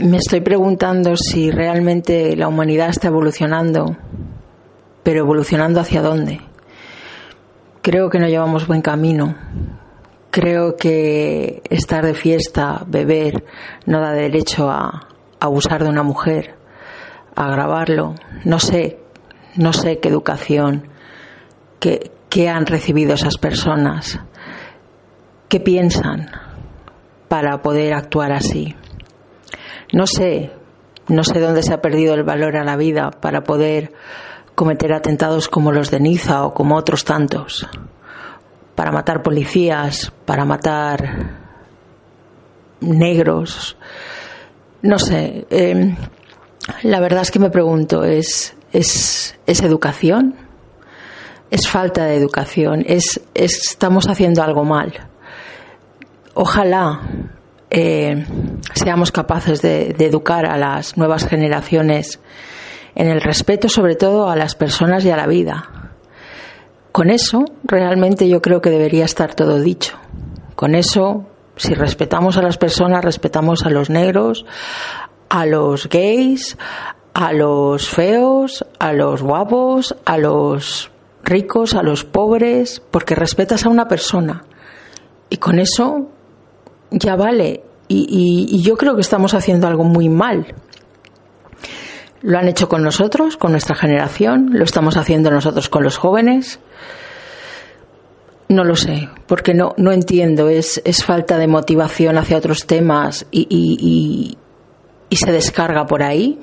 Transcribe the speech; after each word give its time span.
Me 0.00 0.18
estoy 0.18 0.42
preguntando 0.42 1.16
si 1.16 1.50
realmente 1.50 2.36
la 2.36 2.46
humanidad 2.46 2.88
está 2.88 3.08
evolucionando, 3.08 3.96
pero 5.02 5.18
evolucionando 5.18 5.80
hacia 5.80 6.02
dónde. 6.02 6.40
Creo 7.82 8.08
que 8.08 8.20
no 8.20 8.28
llevamos 8.28 8.68
buen 8.68 8.80
camino. 8.80 9.34
Creo 10.30 10.76
que 10.76 11.62
estar 11.68 12.06
de 12.06 12.14
fiesta, 12.14 12.84
beber, 12.86 13.44
no 13.86 14.00
da 14.00 14.12
derecho 14.12 14.70
a 14.70 15.08
abusar 15.40 15.82
de 15.82 15.90
una 15.90 16.04
mujer, 16.04 16.54
a 17.34 17.50
grabarlo. 17.50 18.14
No 18.44 18.60
sé, 18.60 19.00
no 19.56 19.72
sé 19.72 19.98
qué 19.98 20.10
educación, 20.10 20.90
qué, 21.80 22.12
qué 22.28 22.48
han 22.48 22.66
recibido 22.66 23.14
esas 23.14 23.36
personas, 23.36 24.20
qué 25.48 25.58
piensan 25.58 26.30
para 27.26 27.62
poder 27.62 27.94
actuar 27.94 28.30
así. 28.30 28.76
No 29.92 30.06
sé, 30.06 30.50
no 31.08 31.24
sé 31.24 31.40
dónde 31.40 31.62
se 31.62 31.72
ha 31.72 31.80
perdido 31.80 32.14
el 32.14 32.22
valor 32.22 32.56
a 32.56 32.64
la 32.64 32.76
vida 32.76 33.10
para 33.10 33.42
poder 33.42 33.92
cometer 34.54 34.92
atentados 34.92 35.48
como 35.48 35.72
los 35.72 35.90
de 35.90 36.00
Niza 36.00 36.44
o 36.44 36.52
como 36.52 36.76
otros 36.76 37.04
tantos, 37.04 37.66
para 38.74 38.92
matar 38.92 39.22
policías, 39.22 40.12
para 40.26 40.44
matar 40.44 41.30
negros. 42.80 43.76
No 44.82 44.98
sé, 44.98 45.46
eh, 45.50 45.96
la 46.82 47.00
verdad 47.00 47.22
es 47.22 47.30
que 47.30 47.38
me 47.38 47.50
pregunto, 47.50 48.04
¿es, 48.04 48.56
es, 48.72 49.38
es 49.46 49.62
educación? 49.62 50.34
¿Es 51.50 51.68
falta 51.68 52.04
de 52.04 52.16
educación? 52.16 52.84
¿Es, 52.86 53.20
¿Estamos 53.34 54.06
haciendo 54.08 54.42
algo 54.42 54.64
mal? 54.64 54.92
Ojalá 56.34 57.00
eh, 57.70 58.24
seamos 58.74 59.12
capaces 59.12 59.62
de, 59.62 59.94
de, 59.96 60.06
educar 60.06 60.46
a 60.46 60.56
las 60.56 60.96
nuevas 60.96 61.26
generaciones 61.26 62.20
en 62.94 63.08
el 63.08 63.20
respeto 63.20 63.68
sobre 63.68 63.94
todo 63.94 64.28
a 64.28 64.36
las 64.36 64.54
personas 64.54 65.04
y 65.04 65.10
a 65.10 65.16
la 65.16 65.26
vida. 65.26 65.92
Con 66.92 67.10
eso 67.10 67.44
realmente 67.62 68.28
yo 68.28 68.42
creo 68.42 68.60
que 68.60 68.70
debería 68.70 69.04
estar 69.04 69.34
todo 69.34 69.60
dicho. 69.60 69.96
Con 70.54 70.74
eso, 70.74 71.26
si 71.56 71.74
respetamos 71.74 72.36
a 72.36 72.42
las 72.42 72.58
personas, 72.58 73.04
respetamos 73.04 73.64
a 73.64 73.70
los 73.70 73.90
negros, 73.90 74.44
a 75.28 75.46
los 75.46 75.88
gays, 75.88 76.58
a 77.14 77.32
los 77.32 77.88
feos, 77.88 78.64
a 78.78 78.92
los 78.92 79.22
guapos, 79.22 79.94
a 80.04 80.18
los 80.18 80.90
ricos, 81.22 81.74
a 81.74 81.82
los 81.82 82.04
pobres, 82.04 82.82
porque 82.90 83.14
respetas 83.14 83.66
a 83.66 83.68
una 83.68 83.86
persona. 83.86 84.44
Y 85.30 85.36
con 85.36 85.58
eso 85.58 86.08
ya 86.90 87.16
vale. 87.16 87.62
Y, 87.88 88.46
y, 88.50 88.62
yo 88.62 88.76
creo 88.76 88.94
que 88.94 89.00
estamos 89.00 89.32
haciendo 89.32 89.66
algo 89.66 89.84
muy 89.84 90.08
mal. 90.08 90.54
Lo 92.20 92.38
han 92.38 92.48
hecho 92.48 92.68
con 92.68 92.82
nosotros, 92.82 93.36
con 93.36 93.52
nuestra 93.52 93.74
generación, 93.74 94.50
lo 94.52 94.64
estamos 94.64 94.96
haciendo 94.96 95.30
nosotros 95.30 95.68
con 95.68 95.84
los 95.84 95.96
jóvenes. 95.96 96.60
No 98.48 98.64
lo 98.64 98.76
sé, 98.76 99.08
porque 99.26 99.54
no, 99.54 99.74
no 99.78 99.92
entiendo, 99.92 100.48
es, 100.48 100.82
es 100.84 101.04
falta 101.04 101.38
de 101.38 101.46
motivación 101.46 102.18
hacia 102.18 102.38
otros 102.38 102.66
temas 102.66 103.26
y, 103.30 104.36
y 105.10 105.16
se 105.16 105.32
descarga 105.32 105.86
por 105.86 106.02
ahí, 106.02 106.38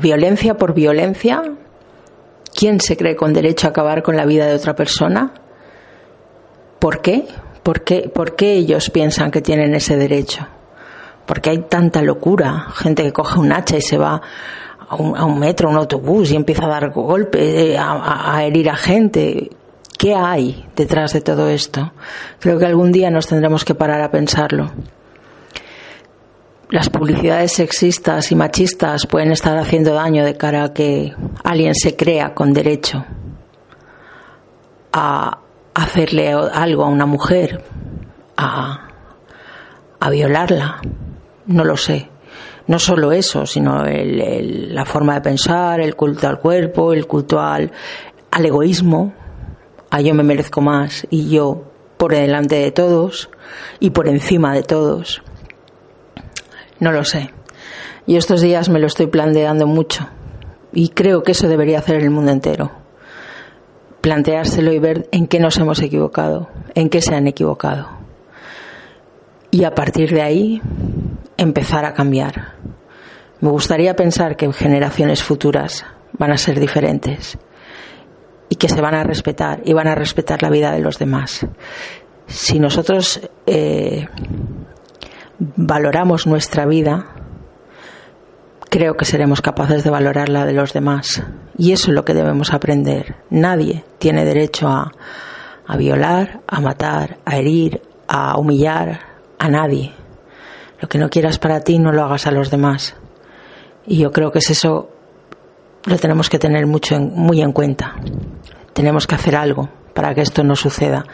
violencia 0.00 0.54
por 0.54 0.74
violencia. 0.74 1.42
¿Quién 2.54 2.80
se 2.80 2.96
cree 2.96 3.16
con 3.16 3.32
derecho 3.32 3.66
a 3.66 3.70
acabar 3.70 4.02
con 4.02 4.16
la 4.16 4.26
vida 4.26 4.46
de 4.46 4.54
otra 4.54 4.74
persona? 4.74 5.32
¿Por 6.78 7.00
qué? 7.00 7.26
¿Por 7.62 7.82
qué, 7.82 8.10
¿Por 8.12 8.34
qué 8.34 8.54
ellos 8.54 8.90
piensan 8.90 9.30
que 9.30 9.40
tienen 9.40 9.74
ese 9.74 9.96
derecho? 9.96 10.46
Porque 11.26 11.50
hay 11.50 11.58
tanta 11.68 12.02
locura, 12.02 12.66
gente 12.74 13.02
que 13.04 13.12
coge 13.12 13.38
un 13.38 13.52
hacha 13.52 13.76
y 13.76 13.82
se 13.82 13.98
va 13.98 14.20
a 14.88 14.96
un, 14.96 15.38
metro, 15.38 15.68
a 15.68 15.70
un 15.70 15.78
autobús 15.78 16.32
y 16.32 16.36
empieza 16.36 16.64
a 16.64 16.68
dar 16.68 16.90
golpes, 16.90 17.78
a, 17.78 17.92
a, 17.92 18.36
a 18.36 18.44
herir 18.44 18.68
a 18.68 18.76
gente. 18.76 19.50
¿Qué 19.96 20.14
hay 20.14 20.66
detrás 20.74 21.12
de 21.12 21.20
todo 21.20 21.48
esto? 21.48 21.92
Creo 22.40 22.58
que 22.58 22.66
algún 22.66 22.90
día 22.90 23.10
nos 23.10 23.28
tendremos 23.28 23.64
que 23.64 23.74
parar 23.74 24.02
a 24.02 24.10
pensarlo. 24.10 24.72
Las 26.70 26.88
publicidades 26.88 27.52
sexistas 27.52 28.32
y 28.32 28.34
machistas 28.34 29.06
pueden 29.06 29.30
estar 29.30 29.56
haciendo 29.58 29.94
daño 29.94 30.24
de 30.24 30.36
cara 30.36 30.64
a 30.64 30.72
que 30.72 31.14
alguien 31.44 31.74
se 31.74 31.94
crea 31.94 32.34
con 32.34 32.52
derecho 32.52 33.04
a 34.92 35.41
hacerle 35.74 36.32
algo 36.32 36.84
a 36.84 36.88
una 36.88 37.06
mujer, 37.06 37.64
a, 38.36 38.88
a 40.00 40.10
violarla. 40.10 40.80
No 41.46 41.64
lo 41.64 41.76
sé. 41.76 42.08
No 42.66 42.78
solo 42.78 43.12
eso, 43.12 43.46
sino 43.46 43.84
el, 43.84 44.74
la 44.74 44.84
forma 44.84 45.14
de 45.14 45.20
pensar, 45.20 45.80
el 45.80 45.96
culto 45.96 46.28
al 46.28 46.38
cuerpo, 46.38 46.92
el 46.92 47.06
culto 47.06 47.40
al, 47.40 47.72
al 48.30 48.46
egoísmo, 48.46 49.12
a 49.90 50.00
yo 50.00 50.14
me 50.14 50.22
merezco 50.22 50.60
más 50.60 51.06
y 51.10 51.28
yo 51.28 51.64
por 51.96 52.12
delante 52.12 52.56
de 52.56 52.70
todos 52.70 53.30
y 53.80 53.90
por 53.90 54.08
encima 54.08 54.54
de 54.54 54.62
todos. 54.62 55.22
No 56.78 56.92
lo 56.92 57.04
sé. 57.04 57.30
Y 58.06 58.16
estos 58.16 58.40
días 58.40 58.68
me 58.68 58.80
lo 58.80 58.86
estoy 58.86 59.06
planteando 59.06 59.66
mucho 59.66 60.08
y 60.72 60.88
creo 60.88 61.22
que 61.22 61.32
eso 61.32 61.48
debería 61.48 61.78
hacer 61.78 61.96
el 61.96 62.10
mundo 62.10 62.32
entero. 62.32 62.81
Planteárselo 64.02 64.72
y 64.72 64.78
ver 64.78 65.08
en 65.12 65.26
qué 65.26 65.40
nos 65.40 65.56
hemos 65.56 65.80
equivocado, 65.80 66.50
en 66.74 66.90
qué 66.90 67.00
se 67.00 67.14
han 67.14 67.26
equivocado. 67.26 67.88
Y 69.50 69.64
a 69.64 69.74
partir 69.74 70.12
de 70.12 70.20
ahí 70.20 70.60
empezar 71.36 71.84
a 71.84 71.94
cambiar. 71.94 72.54
Me 73.40 73.50
gustaría 73.50 73.96
pensar 73.96 74.36
que 74.36 74.52
generaciones 74.52 75.22
futuras 75.22 75.84
van 76.12 76.32
a 76.32 76.36
ser 76.36 76.60
diferentes 76.60 77.38
y 78.48 78.56
que 78.56 78.68
se 78.68 78.80
van 78.80 78.94
a 78.94 79.02
respetar 79.02 79.62
y 79.64 79.72
van 79.72 79.88
a 79.88 79.94
respetar 79.94 80.42
la 80.42 80.50
vida 80.50 80.72
de 80.72 80.80
los 80.80 80.98
demás. 80.98 81.46
Si 82.26 82.58
nosotros 82.58 83.20
eh, 83.46 84.06
valoramos 85.38 86.26
nuestra 86.26 86.66
vida, 86.66 87.06
creo 88.68 88.94
que 88.94 89.04
seremos 89.04 89.40
capaces 89.40 89.84
de 89.84 89.90
valorar 89.90 90.28
la 90.28 90.44
de 90.44 90.52
los 90.52 90.72
demás. 90.72 91.22
Y 91.56 91.72
eso 91.72 91.90
es 91.90 91.94
lo 91.94 92.04
que 92.04 92.14
debemos 92.14 92.52
aprender. 92.52 93.16
Nadie 93.30 93.84
tiene 93.98 94.24
derecho 94.24 94.68
a, 94.68 94.92
a 95.66 95.76
violar, 95.76 96.40
a 96.46 96.60
matar, 96.60 97.18
a 97.24 97.36
herir, 97.36 97.82
a 98.08 98.38
humillar 98.38 99.00
a 99.38 99.48
nadie. 99.48 99.92
Lo 100.80 100.88
que 100.88 100.98
no 100.98 101.08
quieras 101.10 101.38
para 101.38 101.60
ti 101.60 101.78
no 101.78 101.92
lo 101.92 102.04
hagas 102.04 102.26
a 102.26 102.30
los 102.30 102.50
demás. 102.50 102.96
Y 103.86 103.98
yo 103.98 104.12
creo 104.12 104.30
que 104.30 104.38
es 104.38 104.50
eso 104.50 104.90
lo 105.84 105.98
tenemos 105.98 106.30
que 106.30 106.38
tener 106.38 106.66
mucho 106.66 106.94
en, 106.94 107.12
muy 107.14 107.40
en 107.40 107.52
cuenta. 107.52 107.96
Tenemos 108.72 109.06
que 109.06 109.16
hacer 109.16 109.34
algo 109.34 109.68
para 109.94 110.14
que 110.14 110.22
esto 110.22 110.44
no 110.44 110.56
suceda, 110.56 111.04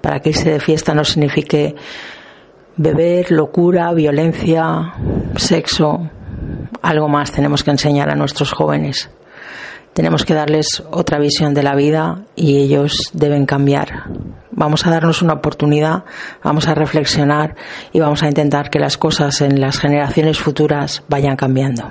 para 0.00 0.20
que 0.20 0.30
irse 0.30 0.50
de 0.50 0.60
fiesta 0.60 0.94
no 0.94 1.04
signifique 1.04 1.74
beber, 2.76 3.32
locura, 3.32 3.92
violencia, 3.92 4.94
sexo, 5.36 6.10
algo 6.82 7.08
más 7.08 7.32
tenemos 7.32 7.64
que 7.64 7.70
enseñar 7.70 8.10
a 8.10 8.14
nuestros 8.14 8.52
jóvenes. 8.52 9.10
Tenemos 9.92 10.24
que 10.24 10.34
darles 10.34 10.82
otra 10.90 11.18
visión 11.18 11.54
de 11.54 11.62
la 11.62 11.74
vida 11.74 12.24
y 12.36 12.58
ellos 12.58 13.10
deben 13.14 13.46
cambiar. 13.46 14.04
Vamos 14.52 14.86
a 14.86 14.90
darnos 14.90 15.22
una 15.22 15.34
oportunidad, 15.34 16.04
vamos 16.42 16.68
a 16.68 16.74
reflexionar 16.74 17.56
y 17.92 18.00
vamos 18.00 18.22
a 18.22 18.28
intentar 18.28 18.70
que 18.70 18.78
las 18.78 18.96
cosas 18.96 19.40
en 19.40 19.60
las 19.60 19.78
generaciones 19.78 20.38
futuras 20.38 21.02
vayan 21.08 21.36
cambiando. 21.36 21.90